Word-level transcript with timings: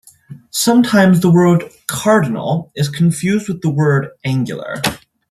Sometimes 0.49 1.19
the 1.19 1.29
word 1.29 1.69
"cardinal" 1.85 2.71
is 2.73 2.89
confused 2.89 3.47
with 3.47 3.61
the 3.61 3.69
word 3.69 4.07
"angular". 4.25 4.81